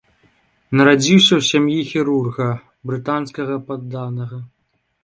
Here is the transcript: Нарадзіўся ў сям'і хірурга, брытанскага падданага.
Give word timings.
Нарадзіўся 0.79 1.29
ў 1.35 1.41
сям'і 1.51 1.77
хірурга, 1.91 2.49
брытанскага 2.93 3.55
падданага. 3.71 4.37